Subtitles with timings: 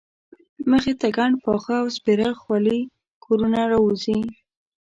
[0.69, 2.79] مخې ته ګڼ پاخه او سپېره خولي
[3.23, 4.19] کورونه راوځي.